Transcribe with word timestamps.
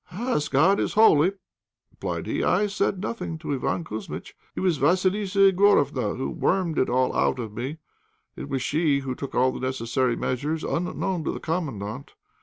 "As 0.11 0.47
God 0.47 0.79
is 0.79 0.93
holy," 0.93 1.33
replied 1.91 2.25
he, 2.25 2.43
"I 2.43 2.65
said 2.65 3.01
nothing 3.01 3.37
to 3.37 3.49
Iván 3.49 3.83
Kouzmitch; 3.83 4.33
it 4.55 4.61
was 4.61 4.79
Vassilissa 4.79 5.53
Igorofna 5.53 6.17
who 6.17 6.31
wormed 6.31 6.79
it 6.79 6.89
all 6.89 7.15
out 7.15 7.37
of 7.37 7.53
me. 7.53 7.77
It 8.35 8.49
was 8.49 8.63
she 8.63 9.01
who 9.01 9.13
took 9.13 9.35
all 9.35 9.51
the 9.51 9.59
necessary 9.59 10.15
measures 10.15 10.63
unknown 10.63 11.23
to 11.25 11.31
the 11.31 11.39
Commandant. 11.39 12.15